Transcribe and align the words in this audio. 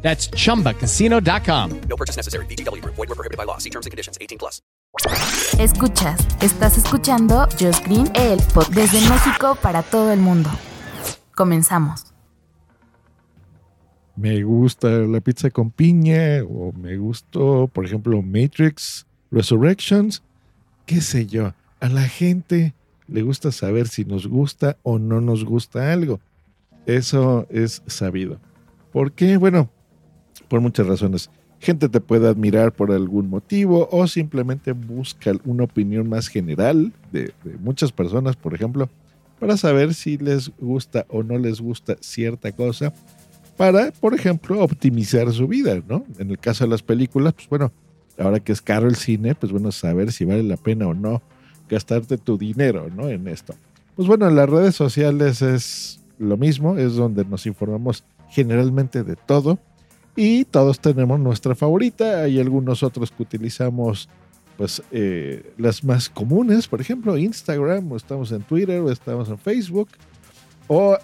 That's 0.00 0.30
chumbacasino.com. 0.30 1.80
No 1.86 1.96
purchase 1.96 2.16
necessary. 2.16 2.46
BGW. 2.46 2.82
Void 2.84 2.96
were 2.96 3.14
prohibited 3.14 3.36
by 3.36 3.44
law. 3.44 3.58
See 3.58 3.70
terms 3.70 3.84
and 3.84 3.90
conditions. 3.90 4.16
18 4.20 4.38
plus. 4.38 4.62
Escuchas, 5.58 6.18
estás 6.40 6.78
escuchando 6.78 7.46
Just 7.58 7.84
Green, 7.84 8.10
el 8.14 8.40
pod 8.54 8.68
desde 8.68 9.00
México 9.08 9.56
para 9.60 9.82
todo 9.82 10.12
el 10.12 10.18
mundo. 10.20 10.48
Comenzamos. 11.36 12.08
me 14.18 14.42
gusta 14.42 14.88
la 14.88 15.20
pizza 15.20 15.48
con 15.50 15.70
piña 15.70 16.42
o 16.42 16.72
me 16.72 16.96
gustó, 16.96 17.68
por 17.72 17.84
ejemplo, 17.84 18.20
Matrix 18.20 19.06
Resurrections, 19.30 20.22
qué 20.86 21.00
sé 21.00 21.26
yo. 21.26 21.54
A 21.78 21.88
la 21.88 22.02
gente 22.02 22.74
le 23.06 23.22
gusta 23.22 23.52
saber 23.52 23.86
si 23.86 24.04
nos 24.04 24.26
gusta 24.26 24.76
o 24.82 24.98
no 24.98 25.20
nos 25.20 25.44
gusta 25.44 25.92
algo. 25.92 26.18
Eso 26.84 27.46
es 27.48 27.80
sabido. 27.86 28.40
¿Por 28.92 29.12
qué? 29.12 29.36
Bueno, 29.36 29.70
por 30.48 30.60
muchas 30.60 30.86
razones. 30.86 31.30
Gente 31.60 31.88
te 31.88 32.00
puede 32.00 32.28
admirar 32.28 32.72
por 32.72 32.92
algún 32.92 33.28
motivo 33.28 33.88
o 33.90 34.06
simplemente 34.06 34.72
busca 34.72 35.32
una 35.44 35.64
opinión 35.64 36.08
más 36.08 36.28
general 36.28 36.92
de, 37.12 37.32
muchas 37.60 37.90
personas, 37.90 38.36
por 38.36 38.54
ejemplo, 38.54 38.88
para 39.40 39.56
saber 39.56 39.94
si 39.94 40.18
les 40.18 40.52
gusta 40.58 41.04
o 41.08 41.22
no 41.22 41.36
les 41.38 41.60
gusta 41.60 41.96
cierta 42.00 42.52
cosa 42.52 42.92
para, 43.56 43.90
por 43.90 44.14
ejemplo, 44.14 44.62
optimizar 44.62 45.32
su 45.32 45.48
vida, 45.48 45.80
¿no? 45.88 46.04
En 46.18 46.30
el 46.30 46.38
caso 46.38 46.64
de 46.64 46.70
las 46.70 46.82
películas, 46.82 47.32
pues 47.34 47.48
bueno, 47.48 47.72
ahora 48.16 48.38
que 48.38 48.52
es 48.52 48.62
caro 48.62 48.88
el 48.88 48.94
cine, 48.94 49.34
pues 49.34 49.50
bueno, 49.50 49.72
saber 49.72 50.12
si 50.12 50.24
vale 50.24 50.44
la 50.44 50.56
pena 50.56 50.86
o 50.86 50.94
no 50.94 51.22
gastarte 51.68 52.18
tu 52.18 52.38
dinero, 52.38 52.88
¿no? 52.94 53.08
En 53.08 53.26
esto. 53.26 53.54
Pues 53.96 54.06
bueno, 54.06 54.28
en 54.28 54.36
las 54.36 54.48
redes 54.48 54.76
sociales 54.76 55.42
es 55.42 56.00
lo 56.18 56.36
mismo, 56.36 56.76
es 56.78 56.94
donde 56.94 57.24
nos 57.24 57.46
informamos 57.46 58.04
generalmente 58.30 59.02
de 59.02 59.16
todo 59.16 59.58
y 60.18 60.44
todos 60.44 60.80
tenemos 60.80 61.20
nuestra 61.20 61.54
favorita. 61.54 62.22
Hay 62.24 62.40
algunos 62.40 62.82
otros 62.82 63.12
que 63.12 63.22
utilizamos, 63.22 64.08
pues, 64.56 64.82
eh, 64.90 65.52
las 65.56 65.84
más 65.84 66.08
comunes, 66.08 66.66
por 66.66 66.80
ejemplo, 66.80 67.16
Instagram, 67.16 67.92
o 67.92 67.96
estamos 67.96 68.32
en 68.32 68.42
Twitter, 68.42 68.80
o 68.80 68.90
estamos 68.90 69.28
en 69.28 69.38
Facebook, 69.38 69.88
o 70.66 70.98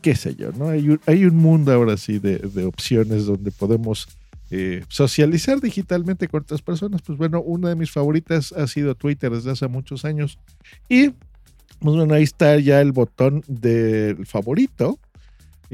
qué 0.00 0.14
sé 0.14 0.36
yo, 0.36 0.52
¿no? 0.52 0.68
Hay 0.68 0.90
un, 0.90 1.00
hay 1.06 1.24
un 1.24 1.34
mundo 1.34 1.72
ahora 1.72 1.96
sí 1.96 2.20
de, 2.20 2.38
de 2.38 2.64
opciones 2.64 3.26
donde 3.26 3.50
podemos 3.50 4.06
eh, 4.52 4.84
socializar 4.86 5.60
digitalmente 5.60 6.28
con 6.28 6.42
otras 6.42 6.62
personas. 6.62 7.02
Pues 7.02 7.18
bueno, 7.18 7.42
una 7.42 7.70
de 7.70 7.74
mis 7.74 7.90
favoritas 7.90 8.52
ha 8.52 8.68
sido 8.68 8.94
Twitter 8.94 9.32
desde 9.32 9.50
hace 9.50 9.66
muchos 9.66 10.04
años. 10.04 10.38
Y, 10.88 11.08
pues 11.08 11.96
bueno, 11.96 12.14
ahí 12.14 12.22
está 12.22 12.56
ya 12.60 12.80
el 12.80 12.92
botón 12.92 13.42
del 13.48 14.24
favorito. 14.24 15.00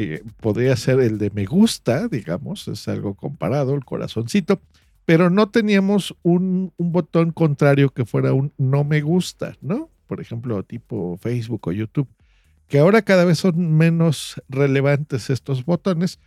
Eh, 0.00 0.22
podría 0.40 0.76
ser 0.76 1.00
el 1.00 1.18
de 1.18 1.30
me 1.30 1.44
gusta, 1.44 2.06
digamos, 2.06 2.68
es 2.68 2.86
algo 2.86 3.14
comparado, 3.14 3.74
el 3.74 3.84
corazoncito. 3.84 4.60
Pero 5.04 5.28
no 5.28 5.48
teníamos 5.48 6.14
un, 6.22 6.72
un 6.76 6.92
botón 6.92 7.32
contrario 7.32 7.90
que 7.90 8.04
fuera 8.04 8.32
un 8.32 8.52
no 8.58 8.84
me 8.84 9.00
gusta, 9.00 9.56
¿no? 9.60 9.90
Por 10.06 10.20
ejemplo, 10.20 10.62
tipo 10.62 11.18
Facebook 11.20 11.66
o 11.68 11.72
YouTube 11.72 12.08
que 12.68 12.78
ahora 12.78 13.02
cada 13.02 13.24
vez 13.24 13.38
son 13.38 13.76
menos 13.76 14.40
relevantes 14.48 15.30
estos 15.30 15.64
botones, 15.64 16.20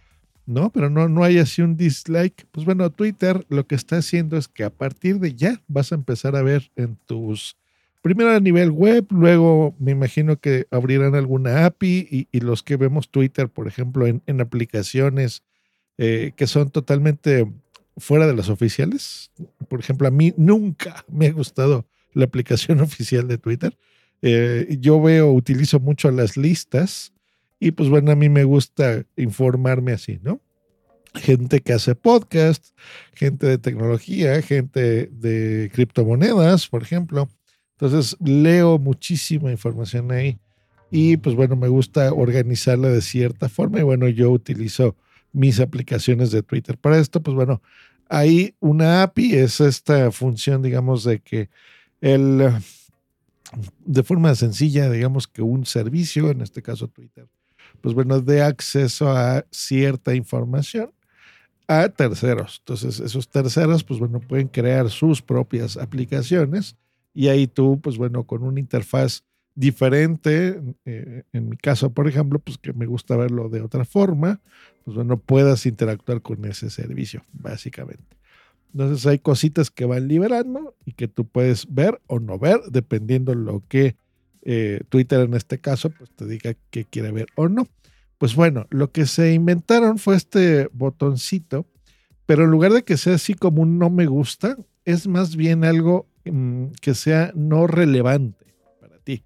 ¿no? 0.46 0.72
Pero 0.72 0.90
no, 0.90 1.08
no 1.08 1.24
hay 1.24 1.38
así 1.38 1.62
un 1.62 1.78
dislike. 1.78 2.48
Pues 2.52 2.66
bueno, 2.66 2.90
Twitter 2.90 3.46
lo 3.48 3.68
que 3.68 3.76
está 3.76 3.98
haciendo 3.98 4.38
es 4.38 4.48
que 4.48 4.64
a 4.64 4.72
partir 4.72 5.20
de 5.20 5.36
ya 5.36 5.62
vas 5.68 5.92
a 5.92 5.96
empezar 5.96 6.36
a 6.36 6.42
ver 6.42 6.72
en 6.76 6.98
tus, 7.06 7.58
primero 8.02 8.32
a 8.32 8.40
nivel 8.40 8.72
web, 8.72 9.06
luego 9.10 9.76
me 9.80 9.92
imagino 9.92 10.40
que 10.40 10.68
abrirán 10.72 11.16
alguna 11.16 11.66
API 11.66 12.28
y, 12.32 12.40
los 12.40 12.64
que 12.64 12.78
vemos 12.78 13.10
Twitter, 13.10 13.50
por 13.50 13.68
ejemplo, 13.68 14.08
en, 14.08 14.22
en 14.26 14.42
aplicaciones 14.42 15.44
eh, 15.98 16.32
que 16.36 16.48
son 16.48 16.72
totalmente 16.72 17.48
fuera 17.98 18.26
de 18.26 18.34
las 18.34 18.50
oficiales. 18.50 19.32
Por 19.68 19.80
ejemplo, 19.80 20.08
a 20.08 20.12
mí 20.12 20.34
nunca 20.36 21.06
me 21.12 21.28
ha 21.28 21.32
gustado 21.32 21.86
la 22.14 22.26
aplicación 22.26 22.82
oficial 22.82 23.28
de 23.28 23.38
Twitter. 23.38 23.78
Eh, 24.24 24.78
yo 24.80 25.02
veo, 25.02 25.32
utilizo 25.32 25.80
mucho 25.80 26.10
las 26.12 26.38
listas 26.38 27.14
y 27.60 27.72
pues 27.72 27.90
bueno, 27.90 28.12
a 28.12 28.16
mí 28.16 28.30
me 28.30 28.44
gusta 28.44 29.06
informarme 29.16 29.92
así, 29.92 30.20
¿no? 30.24 30.42
Gente 31.14 31.60
que 31.60 31.74
hace 31.74 31.94
podcast, 31.94 32.76
gente 33.14 33.46
de 33.46 33.58
tecnología, 33.58 34.42
gente 34.42 35.08
de 35.08 35.70
criptomonedas, 35.74 36.68
por 36.68 36.82
ejemplo. 36.82 37.30
Entonces 37.82 38.16
leo 38.24 38.78
muchísima 38.78 39.50
información 39.50 40.12
ahí 40.12 40.38
y 40.92 41.18
pues 41.18 41.36
bueno, 41.36 41.56
me 41.56 41.68
gusta 41.68 42.14
organizarla 42.14 42.90
de 42.90 43.02
cierta 43.02 43.50
forma 43.50 43.80
y 43.80 43.82
bueno, 43.82 44.08
yo 44.08 44.30
utilizo 44.30 44.96
mis 45.34 45.60
aplicaciones 45.60 46.30
de 46.30 46.44
Twitter 46.44 46.78
para 46.78 47.00
esto, 47.00 47.24
pues 47.24 47.34
bueno, 47.34 47.60
hay 48.08 48.54
una 48.60 49.02
API, 49.02 49.34
es 49.34 49.60
esta 49.62 50.12
función, 50.12 50.62
digamos, 50.62 51.04
de 51.04 51.22
que 51.22 51.50
el 52.02 52.52
de 53.84 54.04
forma 54.04 54.36
sencilla, 54.36 54.88
digamos 54.88 55.28
que 55.28 55.42
un 55.42 55.66
servicio, 55.66 56.30
en 56.30 56.42
este 56.42 56.62
caso 56.62 56.88
Twitter, 56.88 57.28
pues 57.82 57.96
bueno, 57.96 58.22
dé 58.22 58.44
acceso 58.44 59.10
a 59.10 59.44
cierta 59.50 60.14
información 60.14 60.92
a 61.68 61.90
terceros. 61.90 62.58
Entonces, 62.60 63.00
esos 63.00 63.28
terceros, 63.28 63.84
pues 63.84 64.00
bueno, 64.00 64.20
pueden 64.20 64.50
crear 64.50 64.88
sus 64.92 65.20
propias 65.20 65.78
aplicaciones 65.78 66.76
y 67.14 67.28
ahí 67.28 67.48
tú, 67.48 67.80
pues 67.82 67.98
bueno, 67.98 68.24
con 68.26 68.44
una 68.44 68.60
interfaz 68.60 69.24
diferente, 69.56 70.62
eh, 70.86 71.24
en 71.34 71.50
mi 71.50 71.58
caso, 71.58 71.92
por 71.92 72.08
ejemplo, 72.08 72.40
pues 72.40 72.58
que 72.58 72.74
me 72.74 72.86
gusta 72.86 73.18
verlo 73.18 73.50
de 73.50 73.62
otra 73.62 73.86
forma, 73.86 74.40
pues 74.86 74.96
bueno, 74.96 75.18
puedas 75.18 75.66
interactuar 75.66 76.22
con 76.22 76.46
ese 76.46 76.70
servicio, 76.70 77.26
básicamente. 77.34 78.18
Entonces 78.74 79.06
hay 79.06 79.20
cositas 79.20 79.70
que 79.70 79.86
van 79.86 80.08
liberando 80.08 80.76
y 80.86 80.94
que 80.94 81.08
tú 81.08 81.28
puedes 81.28 81.74
ver 81.74 82.02
o 82.08 82.20
no 82.20 82.40
ver, 82.40 82.60
dependiendo 82.72 83.36
lo 83.36 83.62
que 83.68 83.96
eh, 84.44 84.82
Twitter 84.90 85.20
en 85.20 85.34
este 85.36 85.60
caso 85.60 85.92
pues 85.92 86.10
te 86.12 86.26
diga 86.26 86.56
que 86.70 86.86
quiere 86.86 87.12
ver 87.12 87.28
o 87.36 87.50
no. 87.50 87.68
Pues 88.18 88.36
bueno, 88.36 88.68
lo 88.70 88.92
que 88.92 89.06
se 89.06 89.34
inventaron 89.34 89.98
fue 89.98 90.16
este 90.16 90.70
botoncito, 90.74 91.66
pero 92.26 92.46
en 92.46 92.52
lugar 92.52 92.72
de 92.72 92.84
que 92.84 92.96
sea 92.96 93.16
así 93.16 93.34
como 93.34 93.62
un 93.62 93.78
no 93.78 93.90
me 93.90 94.06
gusta, 94.06 94.58
es 94.86 95.08
más 95.08 95.36
bien 95.36 95.66
algo 95.66 96.08
que 96.82 96.94
sea 96.94 97.32
no 97.36 97.68
relevante 97.68 98.46
para 98.80 98.98
ti. 99.00 99.24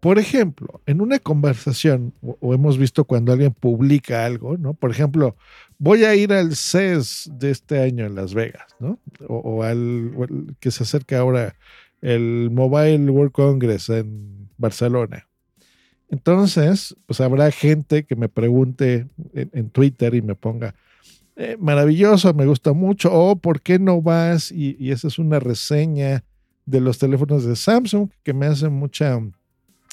Por 0.00 0.18
ejemplo, 0.18 0.80
en 0.86 1.00
una 1.00 1.18
conversación, 1.18 2.14
o, 2.20 2.54
hemos 2.54 2.78
visto 2.78 3.04
cuando 3.04 3.32
alguien 3.32 3.52
publica 3.52 4.24
algo, 4.24 4.56
¿no? 4.56 4.74
Por 4.74 4.90
ejemplo, 4.90 5.36
voy 5.78 6.04
a 6.04 6.14
ir 6.14 6.32
al 6.32 6.54
CES 6.54 7.30
de 7.32 7.50
este 7.50 7.80
año 7.80 8.06
en 8.06 8.14
Las 8.14 8.34
Vegas, 8.34 8.66
¿no? 8.78 8.98
O, 9.26 9.62
al, 9.62 10.12
que 10.60 10.70
se 10.70 10.84
acerca 10.84 11.18
ahora 11.18 11.56
el 12.00 12.50
Mobile 12.52 13.10
World 13.10 13.32
Congress 13.32 13.88
en 13.88 14.48
Barcelona. 14.56 15.26
Entonces, 16.10 16.96
pues 17.06 17.20
habrá 17.20 17.50
gente 17.50 18.04
que 18.04 18.16
me 18.16 18.28
pregunte 18.28 19.08
en 19.34 19.70
Twitter 19.70 20.14
y 20.14 20.22
me 20.22 20.34
ponga, 20.34 20.74
eh, 21.40 21.56
maravilloso, 21.56 22.34
me 22.34 22.46
gusta 22.46 22.72
mucho, 22.72 23.14
o 23.14 23.36
¿por 23.36 23.62
qué 23.62 23.78
no 23.78 24.02
vas? 24.02 24.50
Y, 24.50 24.90
esa 24.90 25.06
es 25.06 25.20
una 25.20 25.38
reseña 25.38 26.24
de 26.66 26.80
los 26.80 26.98
teléfonos 26.98 27.44
de 27.44 27.54
Samsung 27.54 28.10
que 28.24 28.34
me 28.34 28.46
hace 28.46 28.68
mucha 28.68 29.20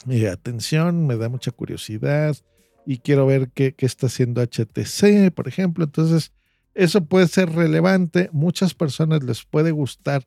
eh, 0.09 0.27
atención, 0.27 1.05
me 1.05 1.17
da 1.17 1.29
mucha 1.29 1.51
curiosidad 1.51 2.35
y 2.83 2.97
quiero 2.97 3.27
ver 3.27 3.51
qué, 3.53 3.75
qué 3.75 3.85
está 3.85 4.07
haciendo 4.07 4.41
HTC, 4.41 5.31
por 5.35 5.47
ejemplo. 5.47 5.85
Entonces, 5.85 6.31
eso 6.73 7.05
puede 7.05 7.27
ser 7.27 7.51
relevante. 7.51 8.27
Muchas 8.33 8.73
personas 8.73 9.21
les 9.21 9.45
puede 9.45 9.69
gustar 9.69 10.25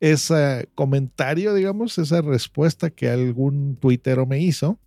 ese 0.00 0.70
comentario, 0.74 1.52
digamos, 1.52 1.98
esa 1.98 2.22
respuesta 2.22 2.88
que 2.88 3.10
algún 3.10 3.76
tuitero 3.76 4.24
me 4.24 4.40
hizo. 4.40 4.78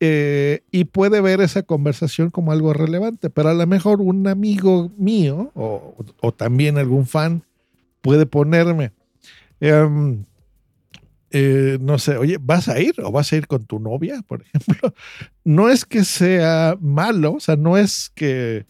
Eh, 0.00 0.62
y 0.70 0.84
puede 0.84 1.20
ver 1.20 1.40
esa 1.40 1.64
conversación 1.64 2.30
como 2.30 2.52
algo 2.52 2.72
relevante, 2.72 3.30
pero 3.30 3.48
a 3.48 3.54
lo 3.54 3.66
mejor 3.66 4.00
un 4.00 4.28
amigo 4.28 4.92
mío 4.96 5.50
o, 5.54 6.32
también 6.36 6.78
algún 6.78 7.04
fan 7.04 7.42
puede 8.00 8.24
ponerme, 8.24 8.92
um, 9.60 10.24
eh, 11.32 11.78
no 11.80 11.98
sé, 11.98 12.16
oye, 12.16 12.38
¿vas 12.40 12.68
a 12.68 12.80
ir 12.80 12.94
o 13.02 13.10
vas 13.10 13.32
a 13.32 13.36
ir 13.36 13.48
con 13.48 13.66
tu 13.66 13.80
novia, 13.80 14.22
por 14.28 14.42
ejemplo? 14.42 14.94
No 15.44 15.68
es 15.68 15.84
que 15.84 16.04
sea 16.04 16.76
malo, 16.80 17.34
o 17.34 17.40
sea, 17.40 17.56
no 17.56 17.76
es 17.76 18.10
que 18.14 18.66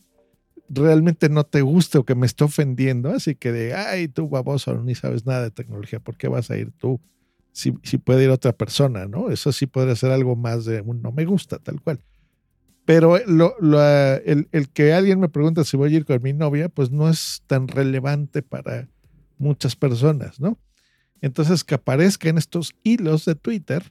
realmente 0.70 1.28
no 1.28 1.44
te 1.44 1.60
guste 1.60 1.98
o 1.98 2.04
que 2.04 2.14
me 2.14 2.25
esté 2.25 2.44
ofendiendo, 2.44 3.10
así 3.10 3.34
que 3.34 3.52
de, 3.52 3.75
ay, 3.75 4.08
tú 4.08 4.30
baboso, 4.30 4.82
ni 4.82 4.94
sabes 4.94 5.26
nada 5.26 5.42
de 5.42 5.50
tecnología, 5.50 6.00
¿por 6.00 6.16
qué 6.16 6.28
vas 6.28 6.50
a 6.50 6.56
ir 6.56 6.72
tú? 6.72 7.00
Si, 7.58 7.72
puede 7.99 8.22
ir 8.22 8.31
otra 8.31 8.52
persona, 8.52 9.06
¿no? 9.06 9.31
Eso 9.31 9.50
sí 9.50 9.66
podría 9.66 9.96
ser 9.96 10.12
algo 10.12 10.37
más 10.37 10.64
de 10.64 10.81
un 10.81 11.02
no 11.02 11.10
me 11.10 11.25
gusta, 11.25 11.58
tal 11.58 11.81
cual. 11.81 12.00
Pero 12.84 13.19
lo, 13.26 13.56
el, 14.25 14.49
el, 14.52 14.69
que 14.69 14.93
alguien 14.93 15.19
me 15.19 15.28
pregunta 15.28 15.64
si 15.64 15.76
voy 15.76 15.93
a 15.93 15.96
ir 15.96 16.05
con 16.05 16.22
mi 16.22 16.32
novia, 16.32 16.69
pues 16.69 16.93
no 16.93 17.08
es 17.08 17.43
tan 17.49 17.66
relevante 17.66 18.43
para 18.43 18.88
muchas 19.38 19.75
personas, 19.75 20.38
¿no? 20.38 20.56
Entonces, 21.20 21.64
que 21.64 21.75
aparezca 21.75 22.28
en 22.28 22.38
estos 22.38 22.76
hilos 22.84 23.25
de 23.25 23.34
Twitter, 23.34 23.82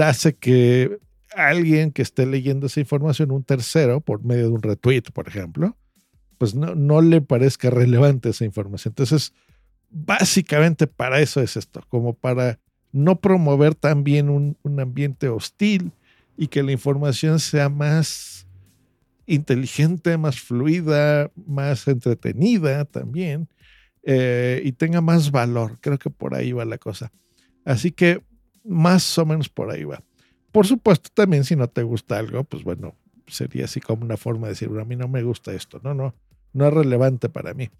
hace 0.00 0.34
que 0.34 0.98
alguien 1.36 1.92
que 1.92 2.02
esté 2.02 2.26
leyendo 2.26 2.66
esa 2.66 2.80
información, 2.80 3.30
un 3.30 3.44
tercero, 3.44 4.00
por 4.00 4.24
medio 4.24 4.48
de 4.48 4.54
un 4.54 4.62
retweet, 4.62 5.02
por 5.12 5.28
ejemplo, 5.28 5.76
pues 6.36 6.56
no, 6.56 6.74
no 6.74 7.00
le 7.00 7.20
parezca 7.20 7.70
relevante 7.70 8.30
esa 8.30 8.44
información. 8.44 8.90
Entonces, 8.90 9.32
básicamente 9.90 10.86
para 10.86 11.20
eso 11.20 11.40
es 11.40 11.56
esto, 11.56 11.84
como 11.88 12.14
para 12.14 12.58
no 12.92 13.20
promover 13.20 13.74
también 13.74 14.28
un, 14.28 14.56
un 14.62 14.80
ambiente 14.80 15.28
hostil 15.28 15.92
y 16.36 16.48
que 16.48 16.62
la 16.62 16.72
información 16.72 17.38
sea 17.38 17.68
más 17.68 18.46
inteligente, 19.26 20.16
más 20.18 20.40
fluida, 20.40 21.30
más 21.46 21.86
entretenida 21.86 22.84
también 22.84 23.48
eh, 24.02 24.60
y 24.64 24.72
tenga 24.72 25.00
más 25.00 25.30
valor. 25.30 25.78
Creo 25.80 25.98
que 25.98 26.10
por 26.10 26.34
ahí 26.34 26.52
va 26.52 26.64
la 26.64 26.78
cosa. 26.78 27.12
Así 27.64 27.92
que 27.92 28.22
más 28.64 29.18
o 29.18 29.26
menos 29.26 29.48
por 29.48 29.70
ahí 29.70 29.84
va. 29.84 30.02
Por 30.52 30.66
supuesto, 30.66 31.10
también 31.14 31.44
si 31.44 31.54
no 31.54 31.68
te 31.68 31.82
gusta 31.82 32.18
algo, 32.18 32.42
pues 32.44 32.64
bueno, 32.64 32.96
sería 33.26 33.66
así 33.66 33.80
como 33.80 34.04
una 34.04 34.16
forma 34.16 34.48
de 34.48 34.54
decir, 34.54 34.68
bueno, 34.68 34.82
a 34.82 34.86
mí 34.86 34.96
no 34.96 35.06
me 35.06 35.22
gusta 35.22 35.52
esto. 35.52 35.80
No, 35.84 35.94
no, 35.94 36.14
no 36.52 36.66
es 36.66 36.74
relevante 36.74 37.28
para 37.28 37.54
mí. 37.54 37.70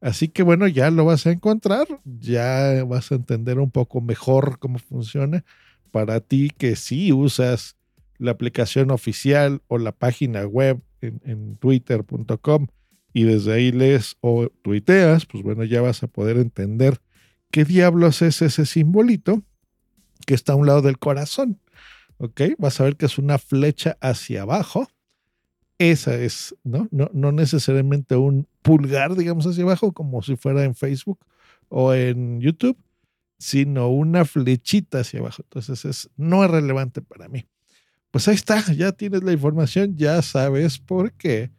Así 0.00 0.28
que 0.28 0.42
bueno, 0.42 0.68
ya 0.68 0.90
lo 0.90 1.04
vas 1.04 1.26
a 1.26 1.32
encontrar, 1.32 1.86
ya 2.04 2.84
vas 2.84 3.10
a 3.10 3.16
entender 3.16 3.58
un 3.58 3.70
poco 3.70 4.00
mejor 4.00 4.58
cómo 4.58 4.78
funciona. 4.78 5.44
Para 5.90 6.20
ti 6.20 6.50
que 6.56 6.76
sí 6.76 7.12
usas 7.12 7.76
la 8.18 8.32
aplicación 8.32 8.90
oficial 8.90 9.62
o 9.68 9.78
la 9.78 9.92
página 9.92 10.46
web 10.46 10.80
en, 11.00 11.20
en 11.24 11.56
twitter.com 11.56 12.66
y 13.12 13.24
desde 13.24 13.52
ahí 13.52 13.72
lees 13.72 14.16
o 14.20 14.48
tuiteas, 14.62 15.26
pues 15.26 15.42
bueno, 15.42 15.64
ya 15.64 15.80
vas 15.80 16.02
a 16.02 16.08
poder 16.08 16.36
entender 16.36 17.00
qué 17.50 17.64
diablos 17.64 18.22
es 18.22 18.42
ese 18.42 18.66
simbolito 18.66 19.42
que 20.26 20.34
está 20.34 20.52
a 20.52 20.56
un 20.56 20.66
lado 20.66 20.82
del 20.82 20.98
corazón. 20.98 21.60
¿Ok? 22.18 22.42
Vas 22.58 22.80
a 22.80 22.84
ver 22.84 22.96
que 22.96 23.06
es 23.06 23.18
una 23.18 23.38
flecha 23.38 23.96
hacia 24.00 24.42
abajo. 24.42 24.88
Esa 25.78 26.14
es, 26.16 26.56
¿no? 26.64 26.88
No, 26.90 27.08
no 27.12 27.30
necesariamente 27.30 28.16
un 28.16 28.48
pulgar, 28.62 29.14
digamos, 29.14 29.46
hacia 29.46 29.62
abajo, 29.62 29.92
como 29.92 30.22
si 30.22 30.36
fuera 30.36 30.64
en 30.64 30.74
Facebook 30.74 31.20
o 31.68 31.94
en 31.94 32.40
YouTube, 32.40 32.76
sino 33.38 33.88
una 33.88 34.24
flechita 34.24 35.00
hacia 35.00 35.20
abajo. 35.20 35.42
Entonces, 35.44 35.84
es, 35.84 36.10
no 36.16 36.44
es 36.44 36.50
relevante 36.50 37.00
para 37.00 37.28
mí. 37.28 37.46
Pues 38.10 38.26
ahí 38.26 38.34
está, 38.34 38.60
ya 38.72 38.92
tienes 38.92 39.22
la 39.22 39.32
información, 39.32 39.96
ya 39.96 40.20
sabes 40.22 40.78
por 40.78 41.12
qué 41.12 41.52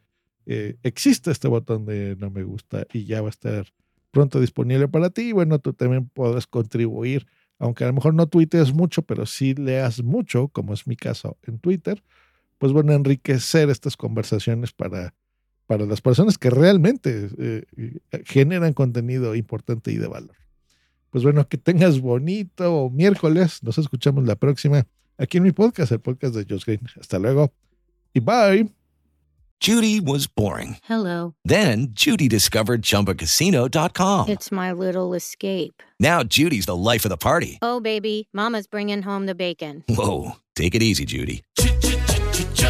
eh, 0.46 0.78
existe 0.84 1.32
este 1.32 1.48
botón 1.48 1.86
de 1.86 2.16
no 2.18 2.32
me 2.32 2.44
gusta 2.44 2.88
y 2.92 3.06
ya 3.06 3.22
va 3.22 3.28
a 3.28 3.30
estar 3.30 3.68
pronto 4.12 4.40
disponible 4.42 4.88
para 4.88 5.12
ti. 5.12 5.30
Y 5.30 5.32
bueno, 5.32 5.60
tú 5.60 5.74
también 5.74 6.10
podrás 6.10 6.48
contribuir, 6.48 7.28
aunque 7.60 7.84
a 7.84 7.88
lo 7.88 7.94
mejor 7.94 8.16
no 8.16 8.28
tuitees 8.28 8.74
mucho, 8.74 9.04
pero 9.04 9.26
sí 9.26 9.54
leas 9.54 10.04
mucho, 10.04 10.48
como 10.50 10.74
es 10.74 10.88
mi 10.88 10.96
caso 10.96 11.38
en 11.44 11.60
Twitter, 11.60 12.04
pues 12.60 12.72
bueno, 12.72 12.94
enriquecer 12.94 13.70
estas 13.70 13.98
conversaciones 13.98 14.72
para, 14.72 15.16
para 15.66 15.86
las 15.86 16.02
personas 16.02 16.38
que 16.38 16.52
realmente 16.52 17.30
eh, 17.40 17.64
generan 18.26 18.74
contenido 18.74 19.34
importante 19.34 19.92
y 19.92 19.98
de 19.98 20.08
valor. 20.08 20.36
Pues 21.10 21.24
bueno, 21.24 21.48
que 21.48 21.58
tengas 21.58 22.00
bonito 22.00 22.92
miércoles. 22.92 23.64
Nos 23.64 23.80
escuchamos 23.80 24.26
la 24.26 24.36
próxima 24.36 24.86
aquí 25.18 25.38
en 25.38 25.44
mi 25.44 25.52
podcast, 25.52 25.92
el 25.92 26.00
podcast 26.00 26.36
de 26.36 26.46
Josh 26.48 26.66
Green. 26.66 26.82
Hasta 27.00 27.18
luego 27.18 27.52
y 28.14 28.20
bye. 28.20 28.70
Judy 29.62 30.00
was 30.00 30.26
boring. 30.26 30.78
Hello. 30.84 31.36
Then 31.44 31.90
Judy 31.92 32.30
discovered 32.30 32.82
chumbacasino.com. 32.82 34.30
It's 34.30 34.54
my 34.54 34.72
little 34.72 35.14
escape. 35.14 35.84
Now 36.00 36.24
Judy's 36.24 36.66
the 36.66 36.78
life 36.78 37.04
of 37.04 37.10
the 37.10 37.18
party. 37.18 37.60
Oh, 37.62 37.82
baby, 37.82 38.30
Mama's 38.32 38.68
bringing 38.68 39.02
home 39.02 39.26
the 39.26 39.36
bacon. 39.36 39.84
Whoa. 39.90 40.38
Take 40.56 40.76
it 40.76 40.84
easy, 40.84 41.06
Judy. 41.06 41.44